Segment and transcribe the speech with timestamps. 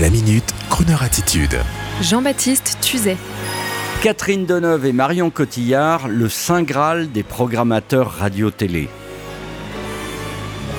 [0.00, 1.56] La minute, Kroneur attitude.
[2.02, 3.16] Jean-Baptiste Tuzet.
[4.02, 8.88] Catherine Deneuve et Marion Cotillard, le saint graal des programmateurs radio-télé.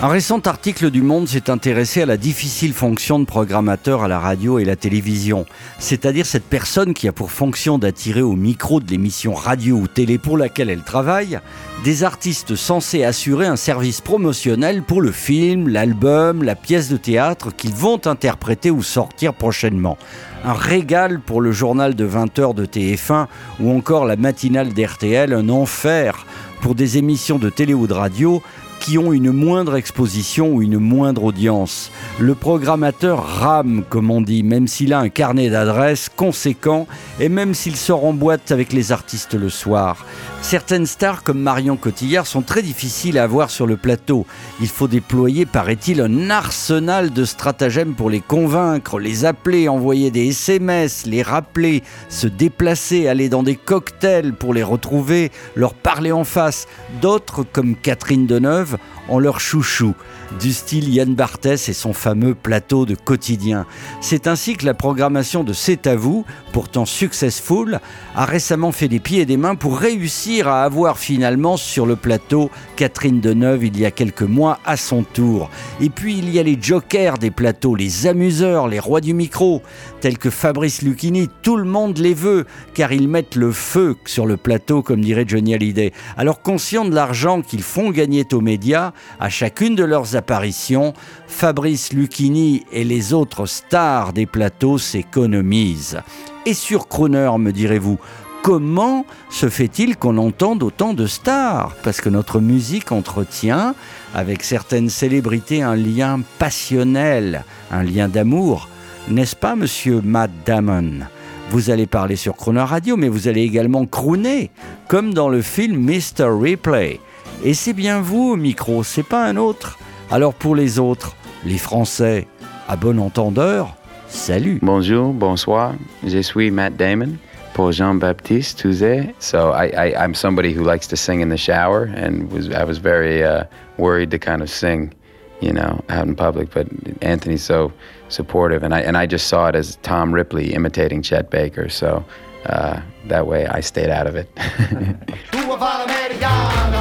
[0.02, 4.20] Un récent article du Monde s'est intéressé à la difficile fonction de programmateur à la
[4.20, 5.46] radio et la télévision,
[5.80, 10.18] c'est-à-dire cette personne qui a pour fonction d'attirer au micro de l'émission radio ou télé
[10.18, 11.40] pour laquelle elle travaille
[11.86, 17.56] des artistes censés assurer un service promotionnel pour le film, l'album, la pièce de théâtre
[17.56, 19.98] qu'ils vont interpréter ou sortir prochainement.
[20.44, 23.28] Un régal pour le journal de 20h de TF1
[23.62, 26.26] ou encore la matinale d'RTL, un enfer
[26.62, 28.42] pour des émissions de télé ou de radio
[28.86, 31.90] qui ont une moindre exposition ou une moindre audience.
[32.20, 36.86] Le programmateur rame, comme on dit, même s'il a un carnet d'adresses conséquent
[37.20, 40.06] et même s'il sort en boîte avec les artistes le soir.
[40.44, 44.28] Certaines stars comme Marion Cotillard sont très difficiles à avoir sur le plateau.
[44.62, 50.28] Il faut déployer, paraît-il, un arsenal de stratagèmes pour les convaincre, les appeler, envoyer des
[50.28, 56.24] SMS, les rappeler, se déplacer, aller dans des cocktails pour les retrouver, leur parler en
[56.24, 56.68] face.
[57.02, 58.75] D'autres, comme Catherine Deneuve,
[59.10, 59.94] ont leur chouchou,
[60.40, 63.66] du style Yann Barthès et son fameux plateau de quotidien.
[64.02, 67.80] C'est ainsi que la programmation de C'est à vous, pourtant successful,
[68.16, 71.96] a récemment fait des pieds et des mains pour réussir à avoir finalement sur le
[71.96, 75.50] plateau Catherine Deneuve il y a quelques mois à son tour.
[75.80, 79.62] Et puis il y a les jokers des plateaux, les amuseurs, les rois du micro,
[80.02, 84.26] tels que Fabrice Lucchini, tout le monde les veut, car ils mettent le feu sur
[84.26, 85.94] le plateau, comme dirait Johnny Hallyday.
[86.18, 90.94] Alors conscients de l'argent qu'ils font gagner aux médias, à chacune de leurs apparitions,
[91.28, 96.00] Fabrice Lucchini et les autres stars des plateaux s'économisent.
[96.46, 98.00] Et sur Crooner, me direz-vous,
[98.44, 101.76] comment se fait-il qu'on entende autant de stars?
[101.84, 103.76] Parce que notre musique entretient
[104.14, 108.70] avec certaines célébrités un lien passionnel, un lien d'amour.
[109.10, 111.06] N'est-ce pas, monsieur Matt Damon?
[111.52, 114.50] Vous allez parler sur Crooner Radio, mais vous allez également crooner,
[114.88, 116.26] comme dans le film Mr.
[116.26, 117.00] Replay.
[117.48, 119.78] Et c'est bien vous au micro, c'est pas un autre.
[120.10, 122.26] Alors pour les autres, les Français,
[122.68, 123.76] à bon entendeur,
[124.08, 124.58] salut.
[124.64, 127.18] Bonjour, bonsoir, je suis Matt Damon.
[127.54, 129.14] Pour Jean-Baptiste Tuzet.
[129.20, 132.66] So I, I, I'm somebody who likes to sing in the shower and was I
[132.66, 133.46] was very uh,
[133.78, 134.92] worried to kind of sing,
[135.40, 136.50] you know, out in public.
[136.50, 136.68] But
[137.02, 137.72] Anthony's so
[138.10, 141.70] supportive, and I and I just saw it as Tom Ripley imitating Chet Baker.
[141.70, 142.04] So
[142.48, 144.28] uh, that way I stayed out of it.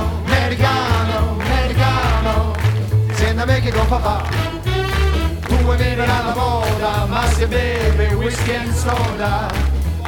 [3.86, 4.22] con papà.
[5.62, 9.50] Vuoi vivere alla moda Ma se beve whisky e soda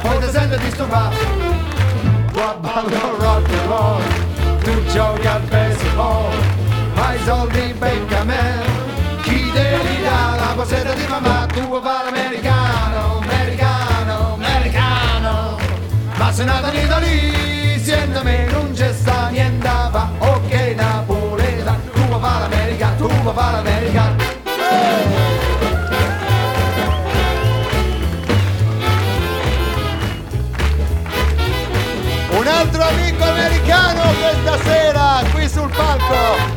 [0.01, 1.15] Poi ti senti disturbato
[2.31, 4.01] Tu ballo rock and roll
[4.63, 6.31] Tu giochi al baseball
[6.93, 8.85] Hai soldi becca me.
[9.21, 11.45] Chi te li dà la poseta di mamma?
[11.47, 15.57] Tu vuoi fare americano, americano, americano.
[16.17, 19.86] Ma se nata in Italia Siendo me non c'è sta niente
[36.09, 36.56] Oh.